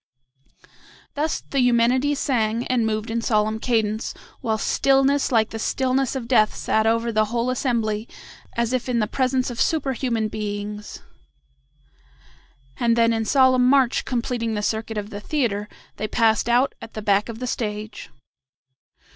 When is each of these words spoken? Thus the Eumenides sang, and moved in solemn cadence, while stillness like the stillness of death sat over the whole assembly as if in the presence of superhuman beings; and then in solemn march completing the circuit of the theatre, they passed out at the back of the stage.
Thus 1.13 1.41
the 1.41 1.59
Eumenides 1.59 2.17
sang, 2.17 2.65
and 2.65 2.87
moved 2.87 3.11
in 3.11 3.21
solemn 3.21 3.59
cadence, 3.59 4.15
while 4.39 4.57
stillness 4.57 5.31
like 5.31 5.51
the 5.51 5.59
stillness 5.59 6.15
of 6.15 6.27
death 6.27 6.55
sat 6.55 6.87
over 6.87 7.11
the 7.11 7.25
whole 7.25 7.51
assembly 7.51 8.09
as 8.57 8.73
if 8.73 8.89
in 8.89 8.97
the 8.97 9.05
presence 9.05 9.51
of 9.51 9.61
superhuman 9.61 10.27
beings; 10.27 11.03
and 12.79 12.95
then 12.95 13.13
in 13.13 13.25
solemn 13.25 13.69
march 13.69 14.03
completing 14.03 14.55
the 14.55 14.63
circuit 14.63 14.97
of 14.97 15.11
the 15.11 15.21
theatre, 15.21 15.69
they 15.97 16.07
passed 16.07 16.49
out 16.49 16.73
at 16.81 16.95
the 16.95 17.03
back 17.03 17.29
of 17.29 17.37
the 17.37 17.45
stage. 17.45 18.09